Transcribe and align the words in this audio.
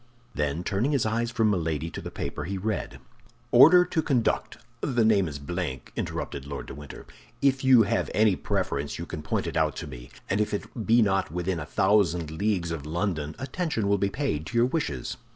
Then 0.33 0.63
turning 0.63 0.93
his 0.93 1.05
eyes 1.05 1.29
from 1.29 1.51
Milady 1.51 1.91
to 1.91 2.01
the 2.01 2.09
paper, 2.09 2.45
he 2.45 2.57
read: 2.57 2.99
"'Order 3.51 3.85
to 3.85 4.01
conduct—' 4.01 4.57
The 4.81 5.05
name 5.05 5.27
is 5.27 5.37
blank," 5.37 5.91
interrupted 5.95 6.47
Lord 6.47 6.65
de 6.65 6.73
Winter. 6.73 7.05
"If 7.39 7.63
you 7.63 7.83
have 7.83 8.09
any 8.11 8.35
preference 8.35 8.97
you 8.97 9.05
can 9.05 9.21
point 9.21 9.45
it 9.45 9.55
out 9.55 9.75
to 9.75 9.85
me; 9.85 10.09
and 10.27 10.41
if 10.41 10.55
it 10.55 10.87
be 10.87 11.03
not 11.03 11.29
within 11.29 11.59
a 11.59 11.67
thousand 11.67 12.31
leagues 12.31 12.71
of 12.71 12.87
London, 12.87 13.35
attention 13.37 13.87
will 13.87 13.99
be 13.99 14.09
paid 14.09 14.47
to 14.47 14.57
your 14.57 14.65
wishes. 14.65 15.17